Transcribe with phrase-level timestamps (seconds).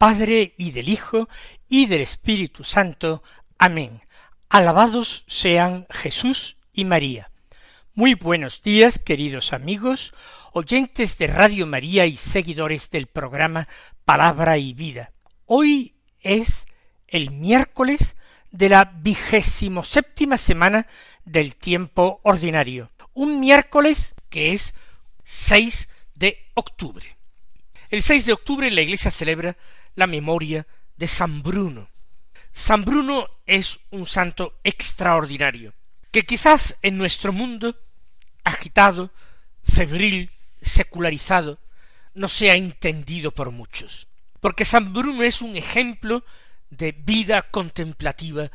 [0.00, 1.28] Padre y del Hijo
[1.68, 3.22] y del Espíritu Santo.
[3.58, 4.00] Amén.
[4.48, 7.30] Alabados sean Jesús y María.
[7.92, 10.14] Muy buenos días, queridos amigos,
[10.54, 13.68] oyentes de Radio María y seguidores del programa
[14.06, 15.12] Palabra y Vida.
[15.44, 16.64] Hoy es
[17.06, 18.16] el miércoles
[18.52, 20.86] de la vigésimo séptima semana
[21.26, 22.90] del tiempo ordinario.
[23.12, 24.74] Un miércoles que es
[25.24, 27.18] 6 de octubre.
[27.90, 29.58] El 6 de octubre la Iglesia celebra
[29.94, 31.88] la memoria de San Bruno.
[32.52, 35.72] San Bruno es un santo extraordinario,
[36.10, 37.76] que quizás en nuestro mundo,
[38.44, 39.10] agitado,
[39.62, 41.58] febril, secularizado,
[42.14, 44.08] no sea entendido por muchos,
[44.40, 46.24] porque San Bruno es un ejemplo
[46.70, 48.50] de vida contemplativa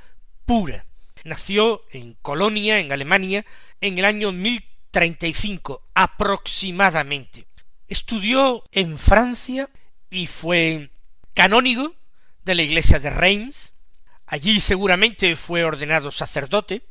[0.46, 0.86] pura.
[1.24, 3.46] Nació en Colonia, en Alemania,
[3.82, 7.48] en el año 1035 aproximadamente,
[7.88, 9.70] Estudió en Francia
[10.10, 10.90] y fue
[11.36, 11.94] canónigo
[12.44, 13.74] de la iglesia de Reims.
[14.26, 16.82] Allí seguramente fue ordenado sacerdote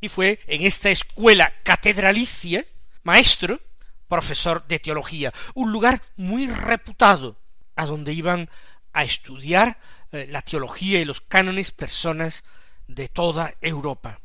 [0.00, 2.64] y fue en esta escuela catedralicia
[3.02, 3.60] maestro,
[4.06, 7.36] profesor de teología, un lugar muy reputado
[7.76, 8.48] a donde iban
[8.94, 9.78] a estudiar
[10.12, 12.44] eh, la teología y los cánones personas
[12.86, 14.20] de toda Europa.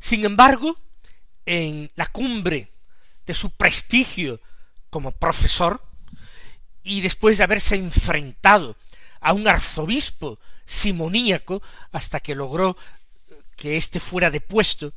[0.00, 0.78] Sin embargo,
[1.46, 2.72] en la cumbre
[3.24, 4.40] de su prestigio
[4.90, 5.82] como profesor,
[6.82, 8.76] y después de haberse enfrentado
[9.20, 11.62] a un arzobispo simoníaco
[11.92, 12.76] hasta que logró
[13.56, 14.92] que éste fuera depuesto,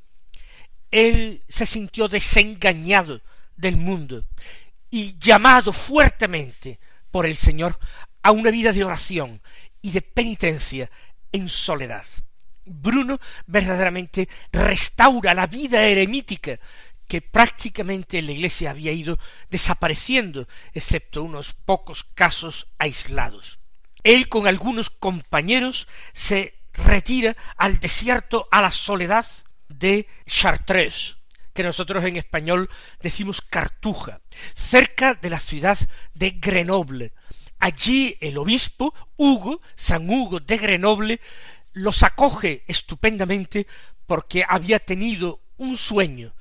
[0.92, 3.22] él se sintió desengañado
[3.56, 4.26] del mundo
[4.90, 6.80] y llamado fuertemente
[7.12, 7.78] por el Señor
[8.24, 9.42] a una vida de oración
[9.82, 10.90] y de penitencia
[11.32, 12.06] en soledad.
[12.66, 16.60] Bruno verdaderamente restaura la vida eremítica
[17.08, 19.18] que prácticamente la Iglesia había ido
[19.50, 23.59] desapareciendo, excepto unos pocos casos aislados.
[24.04, 29.26] Él con algunos compañeros se retira al desierto, a la soledad
[29.68, 31.18] de Chartres,
[31.54, 32.70] que nosotros en español
[33.02, 34.22] decimos Cartuja,
[34.56, 35.78] cerca de la ciudad
[36.14, 37.14] de Grenoble.
[37.60, 41.20] Allí el obispo Hugo, San Hugo de Grenoble,
[41.74, 43.68] los acoge estupendamente
[44.06, 46.34] porque había tenido un sueño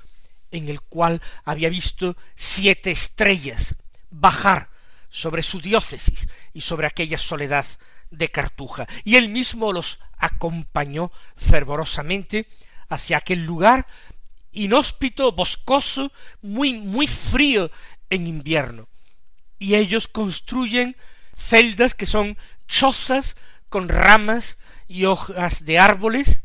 [0.51, 3.75] en el cual había visto siete estrellas
[4.09, 4.69] bajar
[5.09, 7.65] sobre su diócesis y sobre aquella soledad
[8.11, 12.47] de Cartuja, y él mismo los acompañó fervorosamente
[12.89, 13.85] hacia aquel lugar
[14.51, 16.11] inhóspito, boscoso,
[16.41, 17.71] muy, muy frío
[18.09, 18.87] en invierno.
[19.59, 20.95] Y ellos construyen
[21.35, 22.37] celdas que son
[22.67, 23.35] chozas
[23.69, 26.41] con ramas y hojas de árboles,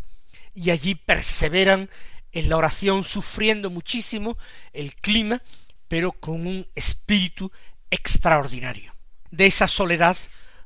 [0.54, 1.91] y allí perseveran
[2.32, 4.36] en la oración sufriendo muchísimo
[4.72, 5.42] el clima,
[5.88, 7.50] pero con un espíritu
[7.94, 8.94] extraordinario.
[9.31, 10.16] De esa soledad,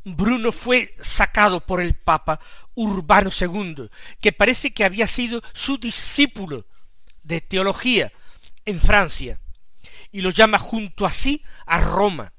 [0.04, 2.40] Bruno fue sacado por el Papa
[2.74, 3.90] Urbano II,
[4.20, 6.66] que parece que había sido su discípulo
[7.22, 8.12] de teología
[8.64, 9.40] en Francia,
[10.10, 12.32] y lo llama junto a sí a Roma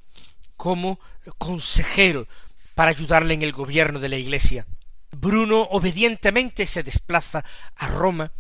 [0.57, 0.99] como
[1.37, 2.27] consejero
[2.73, 4.65] para ayudarle en el gobierno de la Iglesia.
[5.11, 7.43] Bruno obedientemente se desplaza
[7.75, 8.31] a Roma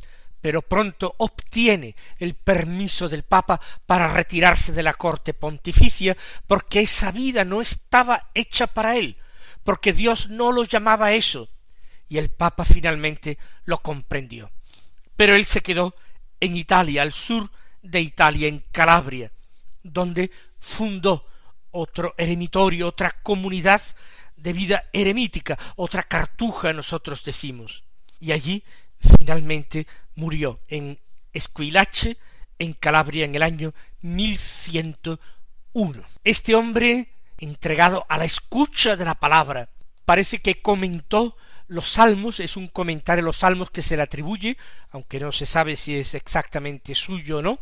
[0.41, 6.15] pero pronto obtiene el permiso del Papa para retirarse de la corte pontificia,
[6.47, 9.17] porque esa vida no estaba hecha para él,
[9.63, 11.49] porque Dios no lo llamaba a eso,
[12.07, 14.51] y el Papa finalmente lo comprendió.
[15.15, 15.95] Pero él se quedó
[16.39, 17.51] en Italia, al sur
[17.81, 19.31] de Italia, en Calabria,
[19.83, 21.25] donde fundó
[21.71, 23.81] otro eremitorio, otra comunidad
[24.35, 27.83] de vida eremítica, otra cartuja nosotros decimos.
[28.19, 28.63] Y allí
[28.99, 29.87] finalmente
[30.19, 30.99] murió en
[31.33, 32.17] Esquilache,
[32.59, 33.73] en Calabria, en el año
[35.73, 36.03] uno.
[36.23, 39.69] Este hombre, entregado a la escucha de la palabra,
[40.05, 41.37] parece que comentó
[41.67, 44.57] los salmos, es un comentario de los salmos que se le atribuye,
[44.91, 47.59] aunque no se sabe si es exactamente suyo o no,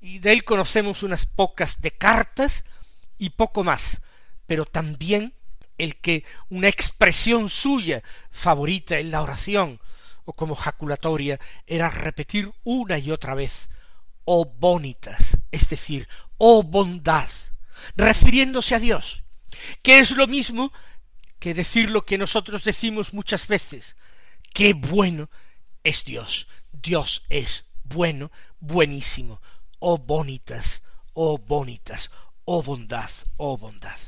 [0.00, 2.64] y de él conocemos unas pocas de cartas
[3.18, 4.00] y poco más,
[4.46, 5.34] pero también
[5.76, 9.80] el que una expresión suya favorita en la oración
[10.24, 13.70] o como jaculatoria era repetir una y otra vez
[14.24, 16.08] oh bonitas, es decir,
[16.38, 17.28] oh bondad,
[17.96, 19.24] refiriéndose a Dios,
[19.82, 20.72] que es lo mismo
[21.38, 23.96] que decir lo que nosotros decimos muchas veces,
[24.54, 25.28] qué bueno
[25.82, 26.46] es Dios.
[26.70, 28.30] Dios es bueno,
[28.60, 29.40] buenísimo.
[29.78, 30.82] Oh bonitas,
[31.14, 32.10] oh bonitas,
[32.44, 33.98] oh bondad, oh bondad.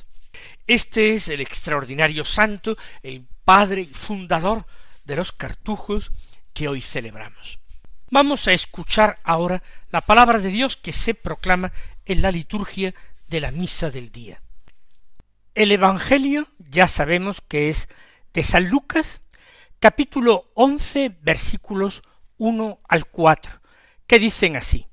[0.67, 4.67] Este es el extraordinario santo, el padre y fundador
[5.05, 6.13] de los cartujos
[6.53, 7.61] que hoy celebramos.
[8.11, 11.73] Vamos a escuchar ahora la palabra de Dios que se proclama
[12.05, 12.95] en la liturgia
[13.29, 14.41] de la misa del día.
[15.55, 17.89] El Evangelio ya sabemos que es
[18.33, 19.23] de San Lucas,
[19.81, 22.03] capítulo once, versículos
[22.39, 23.61] uno al cuatro,
[24.07, 24.87] que dicen así.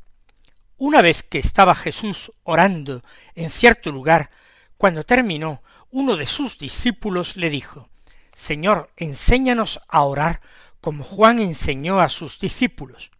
[0.77, 3.03] Una vez que estaba Jesús orando
[3.35, 4.31] en cierto lugar,
[4.77, 5.61] cuando terminó,
[5.91, 7.90] uno de sus discípulos le dijo,
[8.33, 10.41] Señor, enséñanos a orar
[10.81, 13.11] como Juan enseñó a sus discípulos.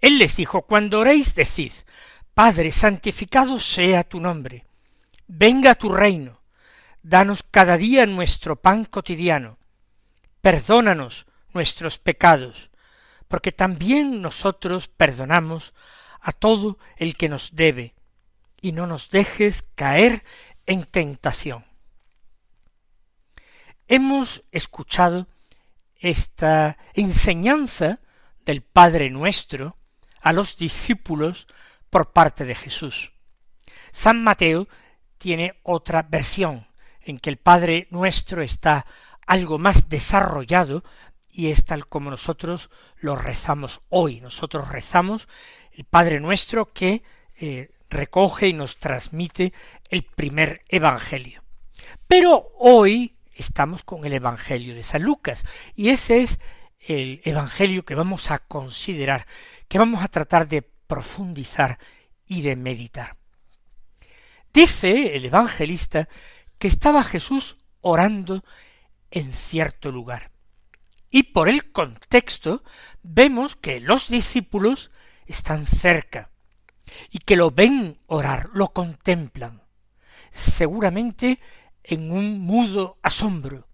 [0.00, 1.72] Él les dijo, Cuando oréis, decid,
[2.34, 4.64] Padre, santificado sea tu nombre,
[5.26, 6.40] venga tu reino,
[7.02, 9.58] danos cada día nuestro pan cotidiano,
[10.40, 12.70] perdónanos nuestros pecados,
[13.28, 15.74] porque también nosotros perdonamos
[16.20, 17.94] a todo el que nos debe,
[18.60, 20.22] y no nos dejes caer
[20.66, 21.69] en tentación.
[23.92, 25.26] Hemos escuchado
[25.96, 27.98] esta enseñanza
[28.46, 29.78] del Padre nuestro
[30.20, 31.48] a los discípulos
[31.90, 33.10] por parte de Jesús.
[33.90, 34.68] San Mateo
[35.18, 36.68] tiene otra versión,
[37.00, 38.86] en que el Padre nuestro está
[39.26, 40.84] algo más desarrollado
[41.28, 42.70] y es tal como nosotros
[43.00, 44.20] lo rezamos hoy.
[44.20, 45.26] Nosotros rezamos
[45.72, 47.02] el Padre nuestro que
[47.40, 49.52] eh, recoge y nos transmite
[49.88, 51.42] el primer Evangelio.
[52.06, 55.44] Pero hoy estamos con el Evangelio de San Lucas
[55.74, 56.38] y ese es
[56.78, 59.26] el Evangelio que vamos a considerar,
[59.68, 61.78] que vamos a tratar de profundizar
[62.26, 63.16] y de meditar.
[64.52, 66.08] Dice el evangelista
[66.58, 68.44] que estaba Jesús orando
[69.10, 70.30] en cierto lugar.
[71.10, 72.64] Y por el contexto
[73.02, 74.90] vemos que los discípulos
[75.26, 76.30] están cerca
[77.10, 79.62] y que lo ven orar, lo contemplan,
[80.32, 81.38] seguramente
[81.90, 83.68] en un mudo asombro,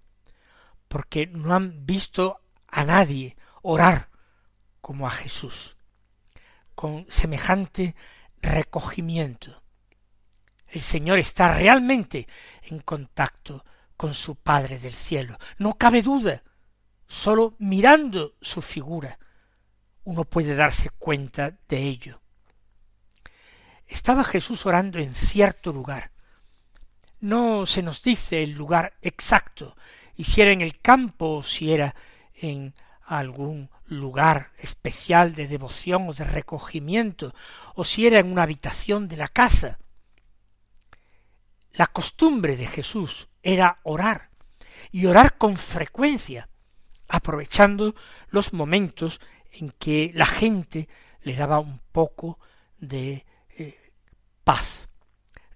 [0.89, 4.09] porque no han visto a nadie orar
[4.81, 5.77] como a Jesús,
[6.75, 7.95] con semejante
[8.41, 9.63] recogimiento,
[10.69, 12.27] el Señor está realmente
[12.63, 13.65] en contacto
[13.97, 15.39] con su Padre del cielo.
[15.59, 16.43] No cabe duda.
[17.07, 19.19] Sólo mirando su figura
[20.07, 22.23] uno puede darse cuenta de ello.
[23.89, 26.13] Estaba Jesús orando en cierto lugar.
[27.21, 29.75] No se nos dice el lugar exacto,
[30.17, 31.95] y si era en el campo o si era
[32.35, 32.75] en
[33.07, 37.35] algún lugar especial de devoción o de recogimiento,
[37.75, 39.79] o si era en una habitación de la casa.
[41.73, 44.31] La costumbre de Jesús era orar,
[44.93, 46.49] y orar con frecuencia,
[47.09, 47.95] aprovechando
[48.29, 49.21] los momentos
[49.53, 50.89] en que la gente
[51.23, 52.39] le daba un poco
[52.79, 53.25] de
[53.57, 53.93] eh,
[54.45, 54.89] paz,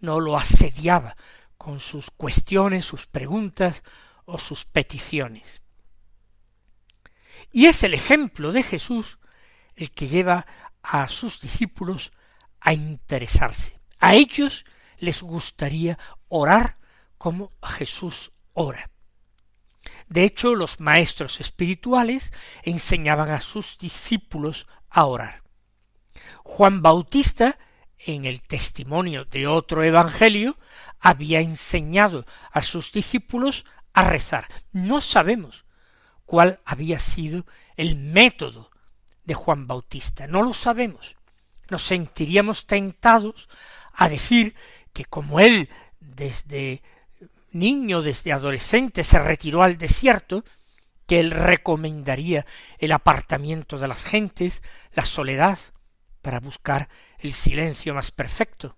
[0.01, 1.17] no lo asediaba
[1.61, 3.85] con sus cuestiones, sus preguntas
[4.25, 5.61] o sus peticiones.
[7.53, 9.19] Y es el ejemplo de Jesús
[9.77, 10.47] el que lleva
[10.81, 12.13] a sus discípulos
[12.61, 13.79] a interesarse.
[13.99, 14.65] A ellos
[14.97, 15.99] les gustaría
[16.29, 16.79] orar
[17.19, 18.91] como Jesús ora.
[20.09, 25.43] De hecho, los maestros espirituales enseñaban a sus discípulos a orar.
[26.43, 27.59] Juan Bautista,
[27.99, 30.59] en el testimonio de otro evangelio,
[31.01, 34.47] había enseñado a sus discípulos a rezar.
[34.73, 35.65] No sabemos
[36.27, 38.71] cuál había sido el método
[39.25, 41.17] de Juan Bautista, no lo sabemos.
[41.69, 43.49] Nos sentiríamos tentados
[43.93, 44.55] a decir
[44.93, 45.69] que como él
[46.01, 46.83] desde
[47.53, 50.45] niño, desde adolescente, se retiró al desierto,
[51.07, 52.47] que él recomendaría
[52.79, 55.59] el apartamiento de las gentes, la soledad,
[56.23, 56.89] para buscar
[57.19, 58.77] el silencio más perfecto.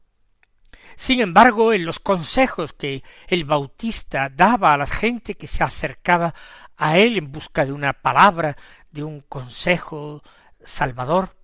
[0.97, 6.35] Sin embargo, en los consejos que el Bautista daba a la gente que se acercaba
[6.77, 8.57] a él en busca de una palabra,
[8.91, 10.23] de un consejo
[10.63, 11.35] salvador,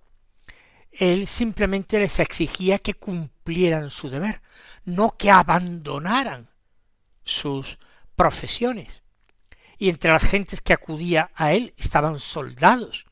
[0.91, 4.41] él simplemente les exigía que cumplieran su deber,
[4.85, 6.49] no que abandonaran
[7.23, 7.79] sus
[8.15, 9.03] profesiones.
[9.77, 13.05] Y entre las gentes que acudía a él estaban soldados,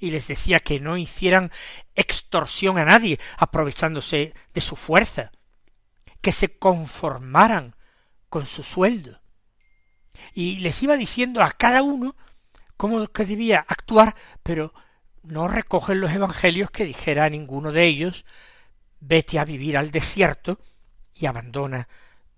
[0.00, 1.52] y les decía que no hicieran
[1.94, 5.30] extorsión a nadie aprovechándose de su fuerza,
[6.20, 7.76] que se conformaran
[8.28, 9.20] con su sueldo.
[10.34, 12.16] Y les iba diciendo a cada uno
[12.76, 14.74] cómo que debía actuar, pero
[15.22, 18.24] no recogen los evangelios que dijera a ninguno de ellos
[19.00, 20.60] vete a vivir al desierto
[21.14, 21.88] y abandona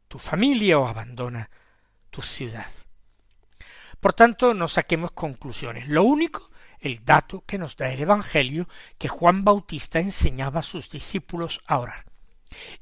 [0.09, 1.51] tu familia o abandona
[2.11, 2.67] tu ciudad.
[4.01, 5.89] Por tanto, no saquemos conclusiones.
[5.89, 6.51] Lo único,
[6.83, 11.79] el dato que nos da el Evangelio, que Juan Bautista enseñaba a sus discípulos a
[11.79, 12.05] orar.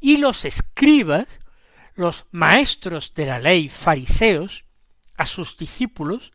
[0.00, 1.38] Y los escribas,
[1.95, 4.64] los maestros de la ley fariseos,
[5.16, 6.33] a sus discípulos,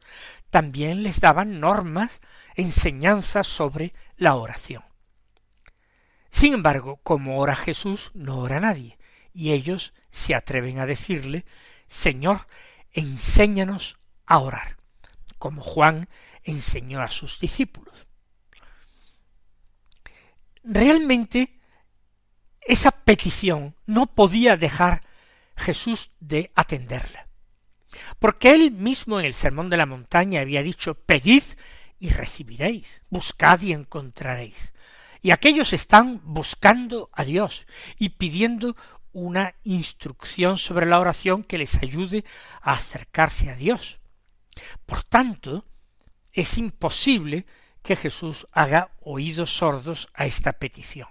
[0.51, 2.21] también les daban normas,
[2.53, 4.83] enseñanzas sobre la oración.
[6.29, 8.97] Sin embargo, como ora Jesús, no ora nadie,
[9.33, 11.45] y ellos se atreven a decirle,
[11.87, 12.47] Señor,
[12.93, 14.77] enséñanos a orar,
[15.39, 16.07] como Juan
[16.45, 18.07] enseñó a sus discípulos.
[20.63, 21.59] Realmente,
[22.61, 25.03] esa petición no podía dejar
[25.57, 27.27] Jesús de atenderla,
[28.19, 31.43] porque él mismo en el Sermón de la Montaña había dicho, pedid
[31.99, 34.73] y recibiréis, buscad y encontraréis.
[35.21, 37.65] Y aquellos están buscando a Dios
[37.97, 38.75] y pidiendo
[39.11, 42.25] una instrucción sobre la oración que les ayude
[42.61, 43.99] a acercarse a Dios.
[44.85, 45.65] Por tanto,
[46.35, 47.45] es imposible
[47.81, 51.07] que Jesús haga oídos sordos a esta petición.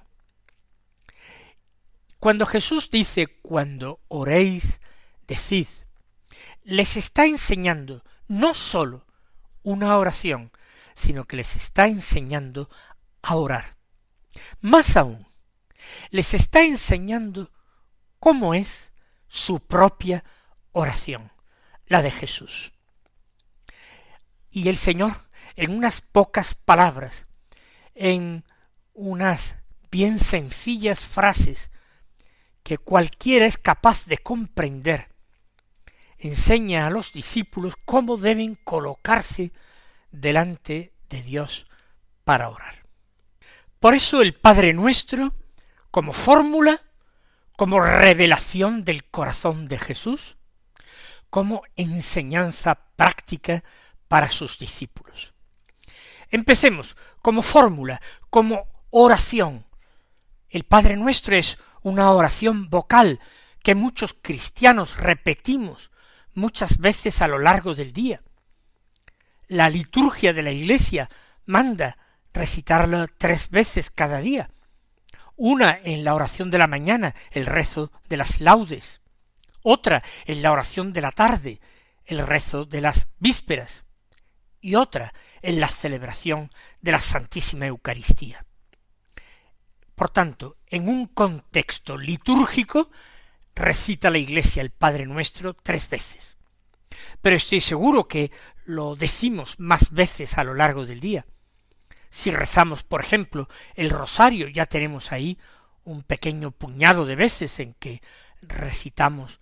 [2.21, 4.81] Cuando Jesús dice cuando oréis,
[5.27, 5.67] decid,
[6.63, 9.07] les está enseñando no sólo
[9.63, 10.53] una oración,
[10.95, 12.69] sino que les está enseñando
[13.23, 13.77] a orar.
[14.61, 15.27] Más aún,
[16.11, 17.51] les está enseñando
[18.21, 18.93] cómo es
[19.29, 20.23] su propia
[20.73, 21.33] oración,
[21.87, 22.74] la de Jesús.
[24.55, 25.17] Y el Señor,
[25.57, 27.27] en unas pocas palabras,
[27.97, 28.45] en
[28.93, 29.57] unas
[29.91, 31.73] bien sencillas frases
[32.63, 35.09] que cualquiera es capaz de comprender,
[36.19, 39.51] enseña a los discípulos cómo deben colocarse
[40.13, 41.67] delante de Dios
[42.23, 42.85] para orar.
[43.81, 45.35] Por eso el Padre nuestro,
[45.91, 46.81] como fórmula,
[47.57, 50.37] como revelación del corazón de Jesús,
[51.29, 53.65] como enseñanza práctica
[54.09, 55.35] para sus discípulos.
[56.31, 59.67] Empecemos como fórmula, como oración.
[60.49, 63.21] El Padre Nuestro es una oración vocal
[63.63, 65.91] que muchos cristianos repetimos
[66.35, 68.23] muchas veces a lo largo del día.
[69.47, 71.09] La liturgia de la Iglesia
[71.47, 71.99] manda
[72.33, 74.51] recitarla tres veces cada día.
[75.37, 79.03] Una en la oración de la mañana, el rezo de las laudes.
[79.63, 81.61] Otra en la oración de la tarde,
[82.05, 83.84] el rezo de las vísperas
[84.65, 88.47] y otra en la celebración de la Santísima Eucaristía.
[89.95, 92.91] Por tanto, en un contexto litúrgico,
[93.55, 96.39] recita la Iglesia el Padre Nuestro tres veces.
[97.21, 98.33] Pero estoy seguro que
[98.65, 101.27] lo decimos más veces a lo largo del día.
[102.09, 105.39] Si rezamos, por ejemplo, el rosario, ya tenemos ahí
[105.85, 108.01] un pequeño puñado de veces en que
[108.41, 109.41] recitamos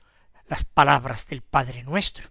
[0.48, 2.28] las palabras del Padre Nuestro.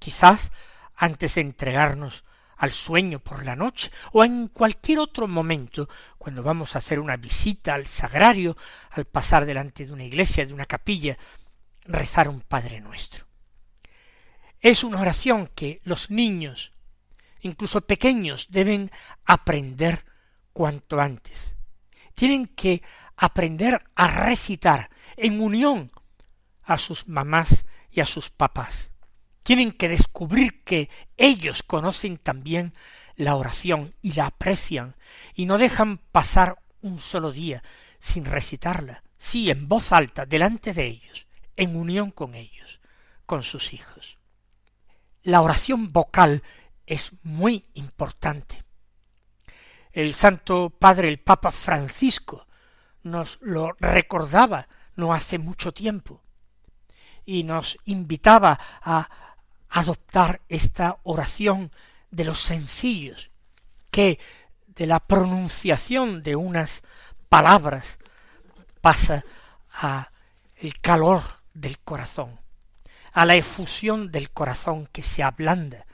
[0.00, 0.50] Quizás
[0.96, 2.24] antes de entregarnos
[2.56, 7.16] al sueño por la noche o en cualquier otro momento cuando vamos a hacer una
[7.16, 8.56] visita al sagrario,
[8.90, 11.18] al pasar delante de una iglesia, de una capilla,
[11.84, 13.26] rezar un Padre nuestro.
[14.60, 16.72] Es una oración que los niños,
[17.40, 18.90] incluso pequeños, deben
[19.26, 20.04] aprender
[20.52, 21.54] cuanto antes.
[22.14, 22.82] Tienen que
[23.16, 25.92] aprender a recitar en unión
[26.62, 28.93] a sus mamás y a sus papás
[29.44, 32.72] tienen que descubrir que ellos conocen también
[33.14, 34.96] la oración y la aprecian
[35.34, 37.62] y no dejan pasar un solo día
[38.00, 42.80] sin recitarla, sí en voz alta, delante de ellos, en unión con ellos,
[43.26, 44.18] con sus hijos.
[45.22, 46.42] La oración vocal
[46.86, 48.64] es muy importante.
[49.92, 52.46] El Santo Padre, el Papa Francisco,
[53.02, 56.22] nos lo recordaba no hace mucho tiempo
[57.26, 59.08] y nos invitaba a
[59.74, 61.72] adoptar esta oración
[62.12, 63.32] de los sencillos,
[63.90, 64.20] que
[64.68, 66.82] de la pronunciación de unas
[67.28, 67.98] palabras
[68.80, 69.24] pasa
[69.72, 70.12] a
[70.58, 71.22] el calor
[71.54, 72.38] del corazón,
[73.12, 75.86] a la efusión del corazón que se ablanda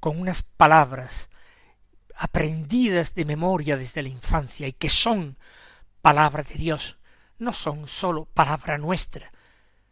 [0.00, 1.28] con unas palabras
[2.16, 5.36] aprendidas de memoria desde la infancia y que son
[6.00, 6.96] palabra de Dios,
[7.38, 9.30] no son sólo palabra nuestra,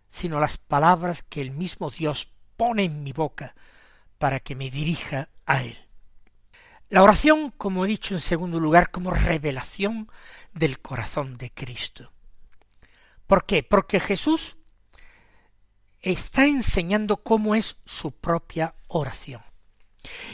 [0.09, 3.55] sino las palabras que el mismo Dios pone en mi boca
[4.19, 5.79] para que me dirija a Él.
[6.89, 10.11] La oración, como he dicho en segundo lugar, como revelación
[10.53, 12.13] del corazón de Cristo.
[13.27, 13.63] ¿Por qué?
[13.63, 14.57] Porque Jesús
[16.01, 19.43] está enseñando cómo es su propia oración.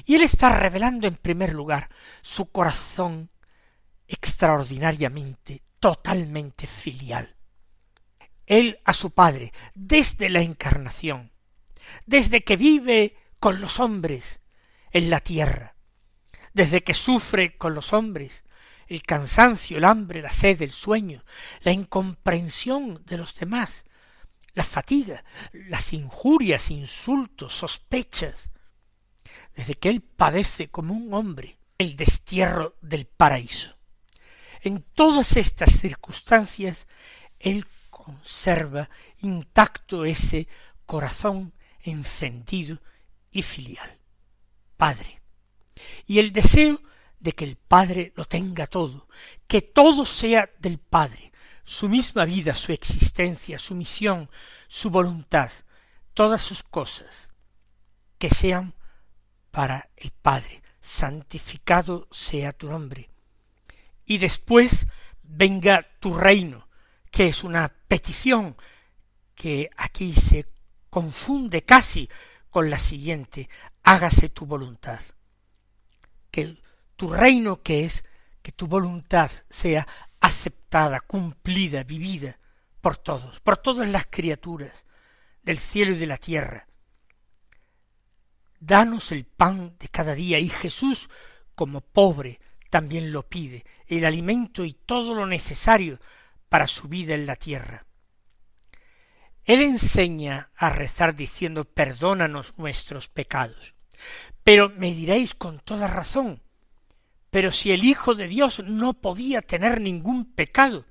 [0.05, 1.89] Y Él está revelando en primer lugar
[2.21, 3.31] su corazón
[4.07, 7.37] extraordinariamente, totalmente filial.
[8.45, 11.32] Él a su Padre, desde la encarnación,
[12.07, 14.41] desde que vive con los hombres
[14.91, 15.75] en la tierra,
[16.53, 18.45] desde que sufre con los hombres
[18.87, 21.25] el cansancio, el hambre, la sed, el sueño,
[21.63, 23.85] la incomprensión de los demás,
[24.55, 28.51] la fatiga, las injurias, insultos, sospechas,
[29.57, 33.77] desde que él padece como un hombre el destierro del paraíso.
[34.61, 36.87] En todas estas circunstancias,
[37.39, 38.89] él conserva
[39.21, 40.49] intacto ese
[40.87, 42.81] corazón encendido
[43.31, 43.99] y filial.
[44.77, 45.21] Padre.
[46.07, 46.81] Y el deseo
[47.19, 49.09] de que el Padre lo tenga todo,
[49.47, 51.33] que todo sea del Padre,
[51.65, 54.29] su misma vida, su existencia, su misión,
[54.67, 55.51] su voluntad,
[56.15, 57.31] todas sus cosas,
[58.19, 58.75] que sean
[59.51, 60.63] para el Padre.
[60.81, 63.09] Santificado sea tu nombre.
[64.05, 64.89] Y después
[65.23, 66.69] venga tu reino,
[67.13, 68.57] que es una petición
[69.35, 70.47] que aquí se
[70.93, 72.07] confunde casi
[72.51, 73.49] con la siguiente,
[73.83, 75.01] hágase tu voluntad.
[76.31, 76.59] Que
[76.97, 78.05] tu reino que es,
[78.43, 79.89] que tu voluntad sea
[80.21, 82.39] aceptada, cumplida, vivida
[82.83, 84.85] por todos, por todas las criaturas
[85.43, 86.67] del cielo y de la tierra.
[88.61, 91.09] Danos el pan de cada día y Jesús,
[91.55, 95.99] como pobre, también lo pide, el alimento y todo lo necesario
[96.51, 97.87] para su vida en la tierra.
[99.45, 103.75] Él enseña a rezar diciendo perdónanos nuestros pecados.
[104.45, 106.43] Pero me diréis con toda razón,
[107.31, 110.85] pero si el Hijo de Dios no podía tener ningún pecado,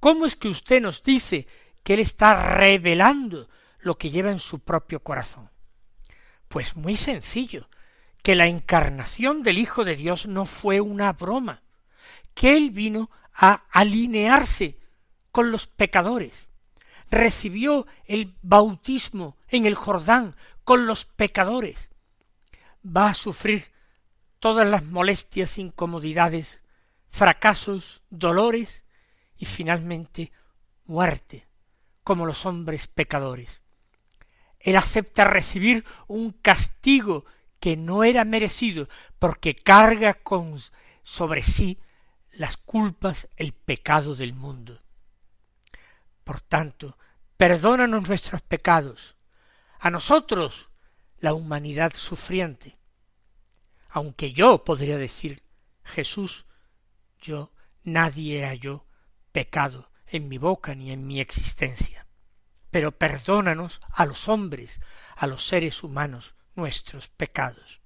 [0.00, 1.46] ¿cómo es que usted nos dice
[1.82, 3.48] que Él está revelando
[3.80, 5.50] lo que lleva en su propio corazón?
[6.48, 7.68] Pues muy sencillo,
[8.22, 11.62] que la encarnación del Hijo de Dios no fue una broma,
[12.34, 14.78] que Él vino a alinearse
[15.30, 16.45] con los pecadores.
[17.10, 21.90] Recibió el bautismo en el Jordán con los pecadores.
[22.84, 23.72] Va a sufrir
[24.38, 26.62] todas las molestias, incomodidades,
[27.10, 28.84] fracasos, dolores
[29.36, 30.32] y finalmente
[30.84, 31.46] muerte,
[32.02, 33.62] como los hombres pecadores.
[34.58, 37.24] Él acepta recibir un castigo
[37.60, 38.88] que no era merecido
[39.18, 40.56] porque carga con
[41.02, 41.78] sobre sí
[42.32, 44.82] las culpas, el pecado del mundo.
[46.26, 46.98] Por tanto,
[47.36, 49.16] perdónanos nuestros pecados,
[49.78, 50.70] a nosotros,
[51.20, 52.76] la humanidad sufriente.
[53.90, 55.44] Aunque yo podría decir,
[55.84, 56.44] Jesús,
[57.20, 57.52] yo
[57.84, 58.86] nadie halló
[59.30, 62.08] pecado en mi boca ni en mi existencia.
[62.72, 64.80] Pero perdónanos a los hombres,
[65.14, 67.80] a los seres humanos, nuestros pecados.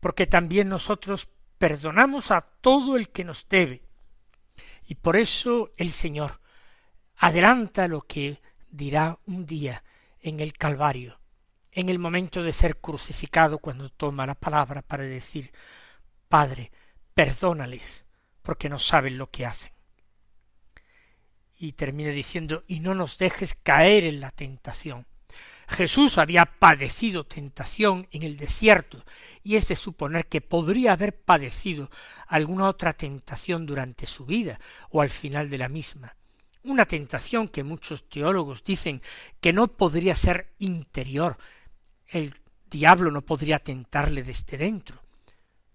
[0.00, 3.86] Porque también nosotros perdonamos a todo el que nos debe.
[4.88, 6.40] Y por eso el Señor
[7.16, 9.84] adelanta lo que dirá un día
[10.20, 11.20] en el Calvario,
[11.70, 15.52] en el momento de ser crucificado, cuando toma la palabra para decir,
[16.28, 16.72] Padre,
[17.14, 18.04] perdónales,
[18.42, 19.72] porque no saben lo que hacen.
[21.56, 25.06] Y termina diciendo, y no nos dejes caer en la tentación.
[25.68, 29.04] Jesús había padecido tentación en el desierto,
[29.42, 31.90] y es de suponer que podría haber padecido
[32.26, 36.16] alguna otra tentación durante su vida o al final de la misma.
[36.64, 39.02] Una tentación que muchos teólogos dicen
[39.40, 41.36] que no podría ser interior.
[42.06, 42.34] El
[42.70, 45.00] diablo no podría tentarle desde dentro,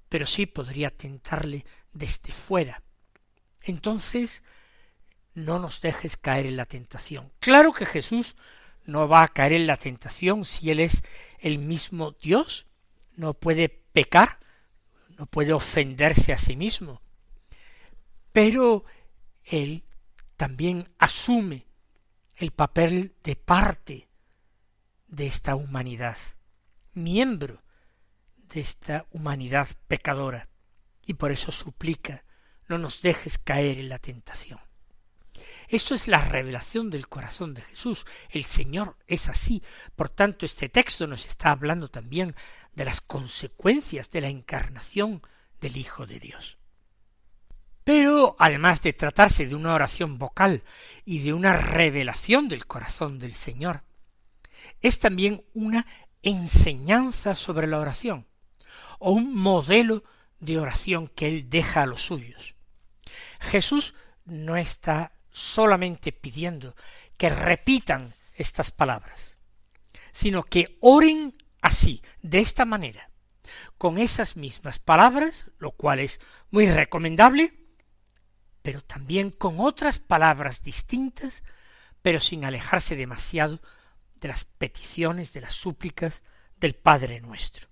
[0.09, 2.81] pero sí podría tentarle desde fuera.
[3.61, 4.43] Entonces,
[5.35, 7.31] no nos dejes caer en la tentación.
[7.39, 8.35] Claro que Jesús
[8.85, 11.03] no va a caer en la tentación si Él es
[11.37, 12.65] el mismo Dios,
[13.15, 14.39] no puede pecar,
[15.17, 17.01] no puede ofenderse a sí mismo.
[18.31, 18.85] Pero
[19.43, 19.83] Él
[20.39, 21.65] también asume
[22.37, 24.07] el papel de parte
[25.05, 26.15] de esta humanidad,
[26.93, 27.61] miembro
[28.37, 30.47] de esta humanidad pecadora,
[31.05, 32.23] y por eso suplica,
[32.69, 34.61] no nos dejes caer en la tentación.
[35.67, 38.05] Esto es la revelación del corazón de Jesús.
[38.29, 39.61] El Señor es así.
[39.97, 42.33] Por tanto, este texto nos está hablando también
[42.75, 45.21] de las consecuencias de la encarnación
[45.59, 46.58] del Hijo de Dios.
[47.89, 50.61] Pero, además de tratarse de una oración vocal
[51.05, 53.81] y de una revelación del corazón del Señor,
[54.79, 55.87] es también una
[56.21, 58.27] enseñanza sobre la oración,
[58.99, 60.03] o un modelo
[60.39, 62.53] de oración que Él deja a los suyos.
[63.39, 66.75] Jesús no está solamente pidiendo
[67.17, 69.39] que repitan estas palabras,
[70.11, 73.09] sino que oren así, de esta manera,
[73.79, 76.19] con esas mismas palabras, lo cual es
[76.51, 77.58] muy recomendable,
[78.69, 81.41] pero también con otras palabras distintas,
[82.03, 83.59] pero sin alejarse demasiado
[84.21, 86.21] de las peticiones, de las súplicas
[86.55, 87.67] del Padre nuestro.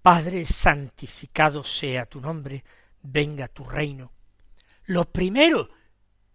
[0.00, 2.64] Padre, santificado sea tu nombre,
[3.02, 4.12] venga tu reino.
[4.86, 5.68] Lo primero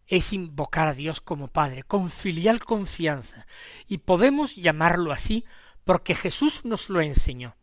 [0.06, 3.48] es invocar a Dios como Padre, con filial confianza,
[3.88, 5.46] y podemos llamarlo así
[5.84, 7.56] porque Jesús nos lo enseñó,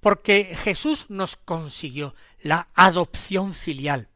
[0.00, 4.08] porque Jesús nos consiguió la adopción filial,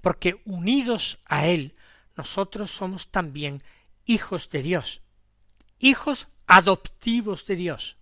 [0.00, 1.74] porque unidos a Él
[2.16, 3.62] nosotros somos también
[4.04, 5.02] hijos de Dios,
[5.78, 7.96] hijos adoptivos de Dios,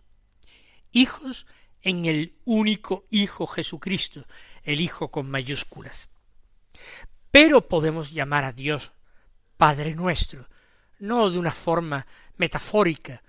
[0.92, 1.46] hijos
[1.83, 4.27] en el único Hijo Jesucristo,
[4.64, 6.09] el Hijo con mayúsculas.
[7.31, 8.92] Pero podemos llamar a Dios
[9.57, 10.48] Padre nuestro,
[10.98, 13.22] no de una forma metafórica,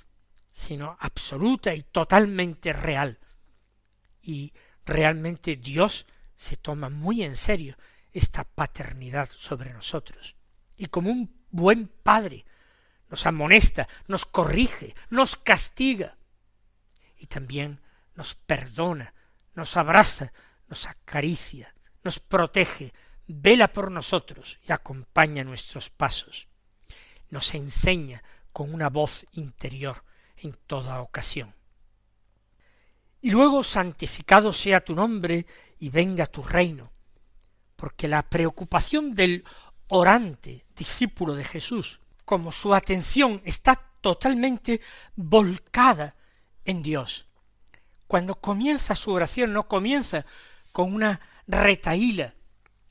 [0.52, 3.17] sino absoluta y totalmente real.
[4.22, 4.52] Y
[4.89, 7.78] realmente Dios se toma muy en serio
[8.12, 10.36] esta paternidad sobre nosotros.
[10.78, 12.45] Y como un buen padre
[13.10, 16.17] nos amonesta, nos corrige, nos castiga
[17.17, 17.82] y también
[18.15, 19.13] nos perdona,
[19.56, 20.32] nos abraza,
[20.67, 21.73] nos acaricia,
[22.04, 22.93] nos protege,
[23.28, 26.47] vela por nosotros y acompaña nuestros pasos.
[27.30, 28.23] Nos enseña
[28.54, 30.04] con una voz interior
[30.38, 31.59] en toda ocasión.
[33.21, 35.45] Y luego santificado sea tu nombre
[35.79, 36.91] y venga tu reino,
[37.75, 39.43] porque la preocupación del
[39.89, 44.79] orante discípulo de Jesús, como su atención está totalmente
[45.15, 46.15] volcada
[46.63, 47.27] en Dios,
[48.10, 50.25] cuando comienza su oración, no comienza
[50.71, 52.34] con una retaíla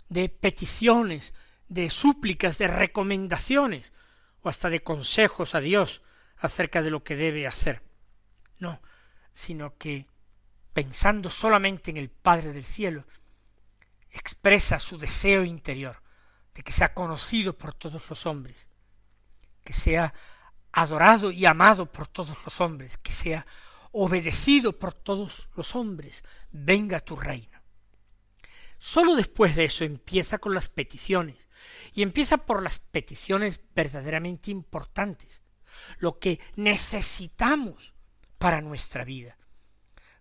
[0.09, 1.35] de peticiones,
[1.69, 3.93] de súplicas, de recomendaciones,
[4.43, 6.03] o hasta de consejos a Dios
[6.37, 7.83] acerca de lo que debe hacer.
[8.61, 8.81] No,
[9.33, 10.07] sino que
[10.79, 13.05] pensando solamente en el Padre del cielo,
[14.13, 16.01] expresa su deseo interior
[16.55, 18.69] de que sea conocido por todos los hombres,
[19.65, 20.15] que sea
[20.71, 23.45] adorado y amado por todos los hombres, que sea
[23.91, 27.61] obedecido por todos los hombres, venga tu reino.
[28.79, 31.49] Sólo después de eso empieza con las peticiones,
[31.93, 35.43] y empieza por las peticiones verdaderamente importantes,
[35.99, 37.95] lo que necesitamos
[38.39, 39.37] para nuestra vida,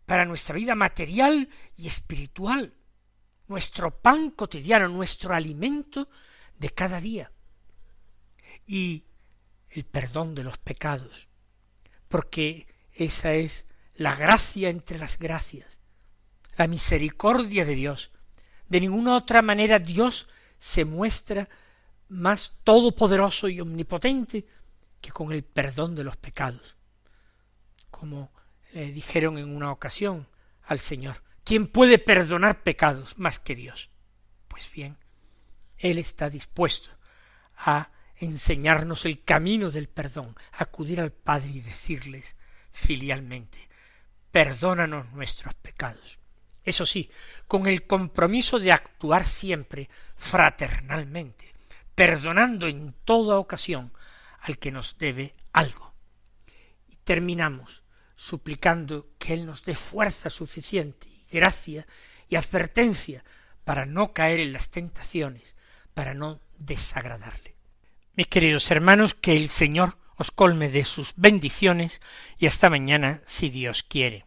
[0.07, 2.73] para nuestra vida material y espiritual,
[3.49, 6.09] nuestro pan cotidiano, nuestro alimento
[6.57, 7.29] de cada día,
[8.65, 9.03] y
[9.69, 11.27] el perdón de los pecados,
[12.07, 13.65] porque esa es
[13.95, 15.77] la gracia entre las gracias,
[16.55, 18.11] la misericordia de Dios.
[18.69, 21.49] De ninguna otra manera Dios se muestra
[22.07, 24.47] más todopoderoso y omnipotente
[25.01, 26.77] que con el perdón de los pecados.
[27.91, 28.31] Como
[28.77, 30.27] le dijeron en una ocasión
[30.63, 33.89] al Señor, ¿quién puede perdonar pecados más que Dios?
[34.47, 34.97] Pues bien,
[35.77, 36.91] Él está dispuesto
[37.57, 42.35] a enseñarnos el camino del perdón, acudir al Padre y decirles,
[42.71, 43.67] filialmente,
[44.31, 46.19] perdónanos nuestros pecados.
[46.63, 47.09] Eso sí,
[47.47, 51.51] con el compromiso de actuar siempre fraternalmente,
[51.95, 53.91] perdonando en toda ocasión
[54.41, 55.93] al que nos debe algo.
[56.87, 57.86] Y terminamos
[58.17, 61.87] suplicando que Él nos dé fuerza suficiente gracia
[62.27, 63.23] y advertencia
[63.63, 65.55] para no caer en las tentaciones,
[65.93, 67.55] para no desagradarle.
[68.15, 72.01] Mis queridos hermanos, que el Señor os colme de sus bendiciones
[72.37, 74.26] y hasta mañana si Dios quiere.